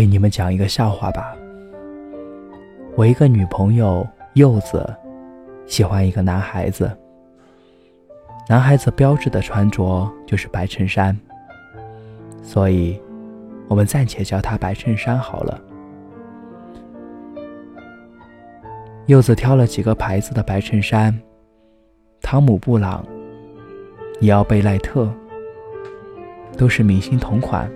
[0.00, 1.36] 给你们讲一个笑话吧。
[2.96, 4.82] 我一个女朋友柚子，
[5.66, 6.90] 喜欢一个男孩子。
[8.48, 11.14] 男孩子标志的穿着就是白衬衫，
[12.42, 12.98] 所以，
[13.68, 15.60] 我们暂且叫他白衬衫好了。
[19.04, 21.14] 柚子挑了几个牌子的白衬衫，
[22.22, 23.04] 汤姆·布朗、
[24.18, 25.12] 尼奥·贝莱特，
[26.56, 27.70] 都是明星同款，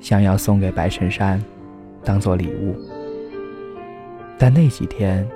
[0.00, 1.42] 想要送给白衬衫，
[2.04, 2.76] 当做礼物。
[4.38, 5.26] 但那几天，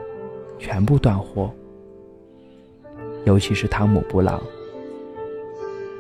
[0.59, 1.51] 全部断货。
[3.25, 4.41] 尤其是汤姆·布朗，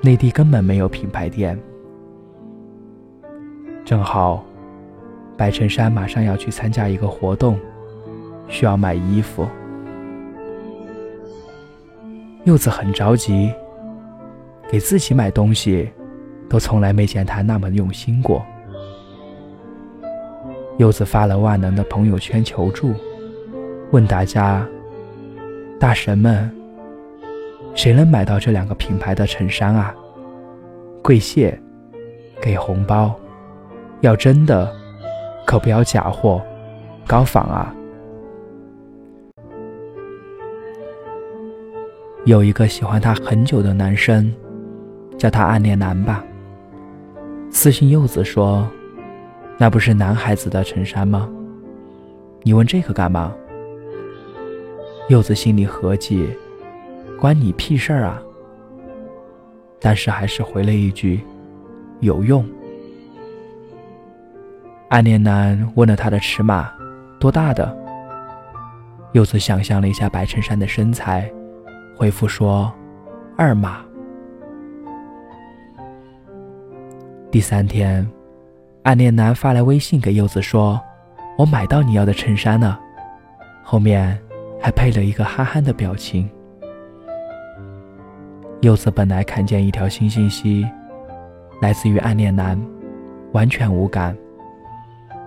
[0.02, 1.58] 内地根本没有品牌店。
[3.84, 4.44] 正好，
[5.36, 7.58] 白衬衫马上要去参加一个活动，
[8.48, 9.46] 需要买衣服。
[12.44, 13.52] 柚子很着急，
[14.70, 15.90] 给自己买东西，
[16.48, 18.42] 都从来没见他那么用心过。
[20.80, 22.94] 柚子发了万能的朋友圈求助，
[23.90, 24.66] 问大家
[25.78, 26.50] ：“大神们。”
[27.76, 29.94] 谁能买到这两个品牌的衬衫啊？
[31.02, 31.60] 跪谢，
[32.40, 33.14] 给红包，
[34.00, 34.72] 要真的，
[35.46, 36.40] 可不要假货，
[37.06, 37.74] 高仿啊！
[42.24, 44.34] 有一个喜欢他很久的男生，
[45.18, 46.24] 叫他暗恋男吧。
[47.50, 48.66] 私信柚子说
[49.60, 51.28] ：“那不是男孩子的衬衫吗？
[52.42, 53.30] 你问这个干嘛？”
[55.10, 56.26] 柚子心里合计。
[57.18, 58.22] 关你屁事儿啊！
[59.78, 61.20] 但是还是回了一句
[62.00, 62.42] ：“有用。”
[64.88, 66.72] 暗恋男问了他的尺码，
[67.18, 67.76] 多大的？
[69.12, 71.30] 柚子想象了一下白衬衫的身材，
[71.94, 72.72] 回复说
[73.36, 73.84] ：“二码。”
[77.30, 78.10] 第三天，
[78.82, 80.80] 暗恋男发来微信给柚子说
[81.36, 82.80] ：“我买到你要的衬衫了。”
[83.62, 84.18] 后面
[84.60, 86.28] 还配了一个憨憨的表情。
[88.62, 90.66] 柚子本来看见一条新信息，
[91.60, 92.60] 来自于暗恋男，
[93.32, 94.16] 完全无感。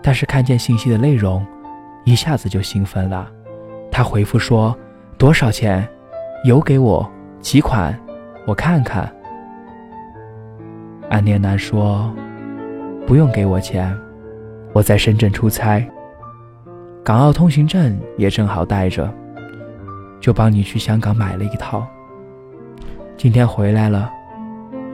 [0.01, 1.45] 但是看见信息的内容，
[2.05, 3.31] 一下子就兴奋了。
[3.91, 4.75] 他回复说
[5.17, 5.87] ：“多少钱？
[6.43, 7.97] 邮给我几款，
[8.47, 9.09] 我看看。”
[11.09, 12.13] 暗恋男说
[13.05, 13.95] ：“不用给我钱，
[14.71, 15.85] 我在深圳出差，
[17.03, 19.13] 港澳通行证也正好带着，
[20.19, 21.85] 就帮你去香港买了一套。”
[23.17, 24.09] 今天回来了，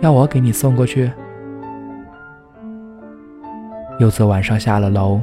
[0.02, 1.12] 要我给你送过去。
[4.00, 5.20] 柚子晚上下了楼，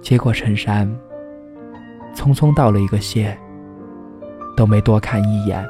[0.00, 0.90] 接过衬衫，
[2.14, 3.36] 匆匆道了一个谢，
[4.56, 5.64] 都没多看一眼。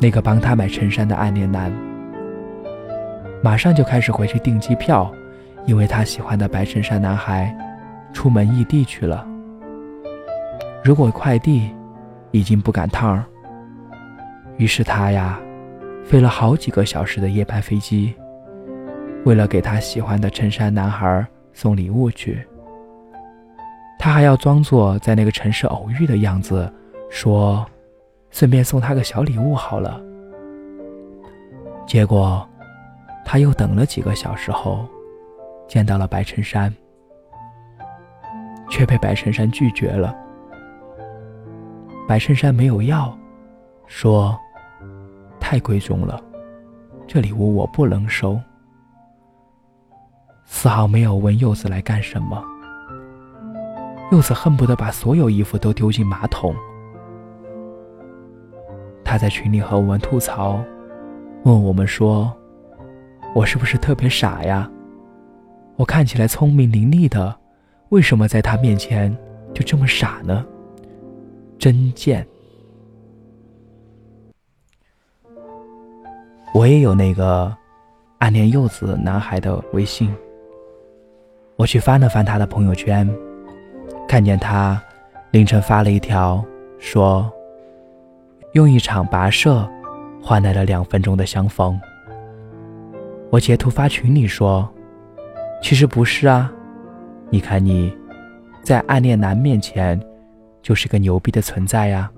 [0.00, 1.72] 那个帮他买衬衫的暗恋男，
[3.44, 5.12] 马上就开始回去订机票，
[5.66, 7.54] 因为他喜欢的白衬衫男孩
[8.10, 9.28] 出门异地去了。
[10.82, 11.70] 如果快递
[12.30, 13.22] 已经不赶趟儿。
[14.56, 15.38] 于是他呀，
[16.06, 18.14] 飞了好几个小时的夜班飞机，
[19.26, 22.42] 为了给他喜欢的衬衫男孩送礼物去。
[23.98, 26.72] 他还要装作在那个城市偶遇的样子，
[27.10, 27.62] 说
[28.32, 30.00] ：“顺便送他个小礼物好了。”
[31.86, 32.48] 结果，
[33.24, 34.86] 他又等了几个小时后，
[35.66, 36.72] 见到了白衬衫，
[38.70, 40.14] 却被白衬衫拒绝了。
[42.06, 43.16] 白衬衫没有要，
[43.86, 44.38] 说。
[45.40, 46.18] 太贵重了，
[47.06, 48.40] 这礼物我不能收。
[50.46, 52.42] 丝毫没有问柚子来干什么。
[54.10, 56.54] 柚子恨不得把所有衣服都丢进马桶。
[59.04, 60.58] 他在群里和我们吐槽，
[61.44, 62.32] 问我们说
[63.34, 64.70] ：“我是不是特别傻呀？
[65.76, 67.34] 我看起来聪明伶俐的，
[67.88, 69.12] 为什么在他面前
[69.52, 70.46] 就这么傻呢？
[71.58, 72.24] 真贱。”
[76.54, 77.52] 我也有那个
[78.18, 80.14] 暗恋柚子男孩的微信，
[81.56, 83.12] 我去翻了翻他的朋友圈，
[84.06, 84.80] 看见他
[85.32, 86.44] 凌晨发了一条，
[86.78, 87.28] 说
[88.52, 89.68] 用一场跋涉
[90.22, 91.76] 换来了两分钟的相逢。
[93.34, 94.72] 我截图发群里说，
[95.60, 96.52] 其实不是啊，
[97.30, 97.92] 你看你
[98.62, 100.00] 在暗恋男面前
[100.62, 102.08] 就是个牛逼的存在呀。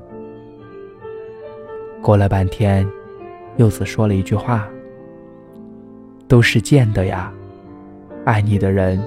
[2.02, 2.86] 过了半天。
[3.56, 4.68] 柚子说了一句话
[6.28, 7.32] ：“都是贱的呀，
[8.26, 9.02] 爱你的人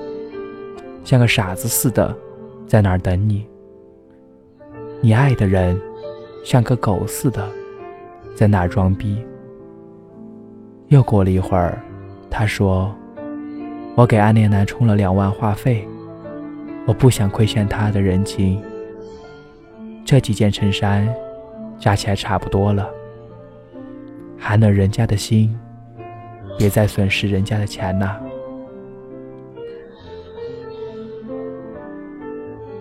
[1.03, 2.17] 像个傻子似的，
[2.65, 3.45] 在那儿等你；
[4.99, 5.79] 你爱的人
[6.43, 7.47] 像个狗似的，
[8.35, 9.23] 在那儿装逼。”
[10.89, 11.79] 又过了一会儿，
[12.39, 12.95] 他说
[13.95, 15.85] ：“我给暗恋男充了两万话费，
[16.87, 18.63] 我不想亏欠他的人情。
[20.05, 21.05] 这几件衬衫
[21.77, 22.89] 加起来差不多了，
[24.37, 25.53] 寒了人家的心，
[26.57, 28.17] 别再损失人家的钱了。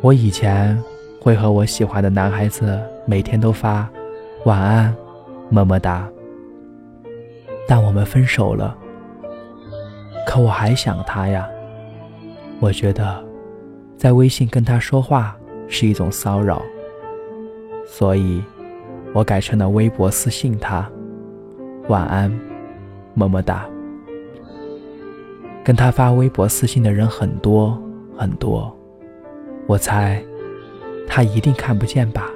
[0.00, 0.80] 我以前
[1.20, 3.90] 会和我喜欢的男孩子每天都发
[4.44, 4.94] 晚安，
[5.50, 6.08] 么么哒。
[7.66, 8.78] 但我们分手了，
[10.38, 11.48] 我还想他呀。
[12.60, 13.24] 我觉得，
[13.96, 15.36] 在微信跟他说话
[15.68, 16.62] 是一种骚扰，
[17.86, 18.42] 所以，
[19.12, 20.90] 我改成了微博私信他，
[21.88, 22.30] 晚安，
[23.14, 23.66] 么么哒。
[25.64, 27.80] 跟他发微博私信的人很多
[28.16, 28.74] 很多，
[29.66, 30.22] 我猜，
[31.06, 32.30] 他一定看不见吧。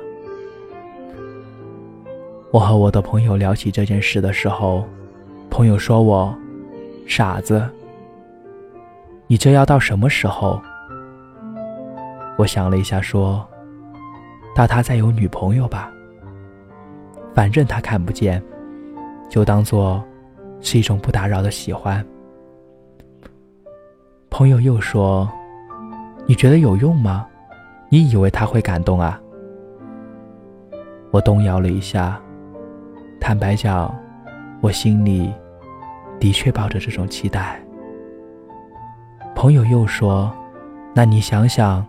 [2.51, 4.85] 我和我的朋友聊起这件事的时候。
[5.51, 6.35] 朋友说我
[7.07, 7.63] 傻子，
[9.32, 10.61] 你这要到什么时候？
[12.37, 13.43] 我想了一下，说
[14.55, 15.90] 到他再有女朋友吧，
[17.34, 18.43] 反正他看不见，
[19.31, 20.05] 就当做
[20.61, 22.05] 是一种不打扰的喜欢。
[24.29, 25.26] 朋友又说
[26.29, 27.26] ：“你觉得有用吗？
[27.88, 29.19] 你以为他会感动啊？”
[31.11, 32.20] 我动摇了一下，
[33.19, 33.90] 坦白讲，
[34.61, 35.32] 我心里。
[36.20, 37.58] 的确抱着这种期待。
[39.43, 40.33] 朋友又说
[40.94, 41.85] ：“那你想想，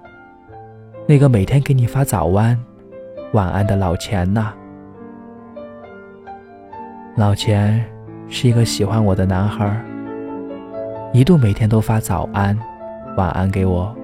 [1.06, 2.60] 那个每天给你发早安、
[3.34, 4.52] 晚安的老钱呢？
[7.16, 7.86] 老钱
[8.28, 9.80] 是一个喜欢我的男孩，
[11.14, 12.58] 一度每天都发早安、
[13.18, 13.96] 晚安给我，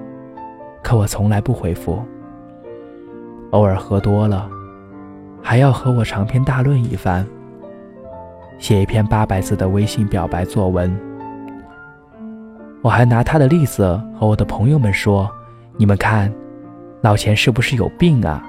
[0.80, 2.00] 可我从来不回复。
[3.50, 4.48] 偶尔喝多了，
[5.42, 7.26] 还要和我长篇大论一番。”
[8.60, 10.96] 写一篇八百字的微信表白作文，
[12.82, 15.30] 我还拿他的例子和我的朋友们说
[15.76, 16.32] ：“你们看，
[17.02, 18.42] 老钱是不是有病啊？”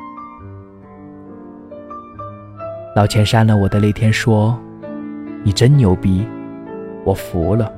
[2.96, 4.58] 老钱删了我的那天说
[5.44, 6.26] ：“你真牛逼，
[7.04, 7.74] 我服了。”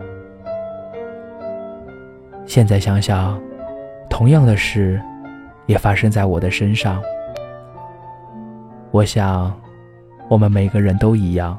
[2.45, 3.39] 现在想想，
[4.09, 5.01] 同样的事
[5.65, 7.01] 也发生在我的身上。
[8.91, 9.51] 我想，
[10.29, 11.57] 我们每个人都一样。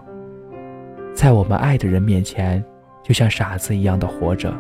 [1.15, 2.65] 在我们爱的人面前，
[3.03, 4.55] 就像傻子一样的活着，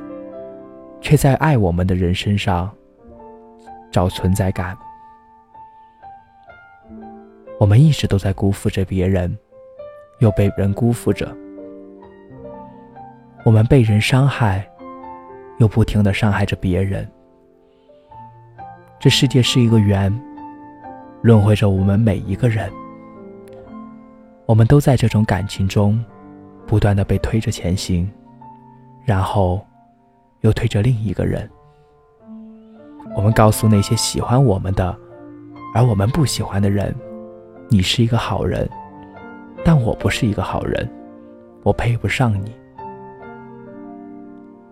[1.04, 2.74] 却在爱我们的人身上
[3.92, 4.74] 找存在感。
[7.60, 9.36] 我们一直都在辜负着别人，
[10.20, 11.30] 又被人辜负着。
[13.44, 14.66] 我们被人伤害，
[15.58, 17.06] 又不停的伤害着别人。
[18.98, 20.10] 这世界是一个圆，
[21.20, 22.72] 轮回着我们每一个人。
[24.46, 26.02] 我们都在这种感情中。
[26.66, 28.10] 不断的被推着前行，
[29.04, 29.60] 然后
[30.44, 31.50] 又推着另一个人。
[33.16, 34.94] 我们告诉那些喜欢我们的，
[35.74, 36.94] 而我们不喜欢的人
[37.70, 38.68] ：“你是一个好人，
[39.64, 40.86] 但我不是一个好人，
[41.62, 42.52] 我配不上你。”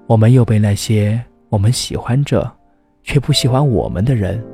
[0.06, 2.52] 我们又被那些我们喜欢着
[3.02, 4.44] 却不喜欢我们的人，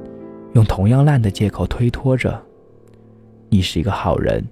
[0.52, 2.40] 用同样烂的借口推脱着
[3.50, 4.46] ：“你是一个好人，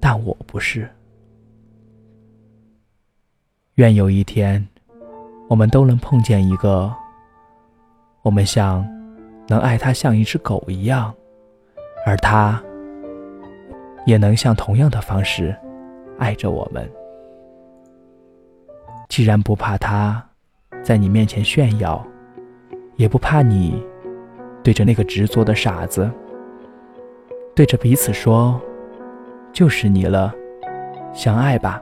[0.00, 0.88] 但我不是。”
[3.76, 4.66] 愿有一天，
[5.48, 6.92] 我们都能碰见一个，
[8.22, 8.86] 我们像
[9.48, 11.14] 能爱他像一只狗一样，
[12.04, 12.60] 而他
[14.06, 15.56] 也能像同样的方式
[16.18, 16.90] 爱着我们。
[19.08, 20.22] 既然不怕他
[20.82, 22.04] 在你面前炫耀，
[22.96, 23.80] 也不怕你
[24.64, 26.10] 对着那个执着的傻子，
[27.54, 28.60] 对着彼此说
[29.54, 30.34] ：“就是你了，
[31.14, 31.80] 相爱吧。”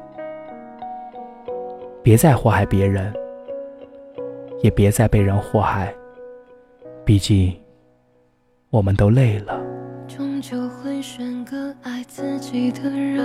[2.05, 3.11] 别再祸害别人，
[4.65, 5.95] 也别再被人祸害。
[7.05, 7.55] 毕竟，
[8.71, 9.61] 我们都累了。
[10.09, 13.23] 终究会选个爱自己的人，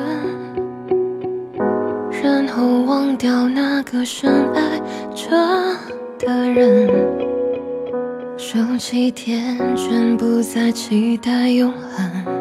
[2.22, 4.82] 然后忘掉那个深爱
[5.16, 5.32] 着
[6.20, 6.90] 的人。
[8.38, 12.39] 收起天真，不再期待永恒。